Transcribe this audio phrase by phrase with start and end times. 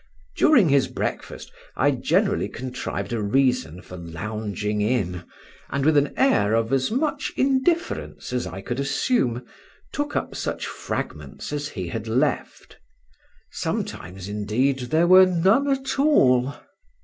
[0.35, 5.25] During his breakfast I generally contrived a reason for lounging in,
[5.69, 9.45] and, with an air of as much indifference as I could assume,
[9.93, 12.79] took up such fragments as he had left;
[13.51, 16.55] sometimes, indeed, there were none at all.